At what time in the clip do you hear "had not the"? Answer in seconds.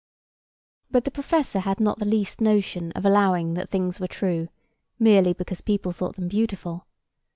1.59-2.05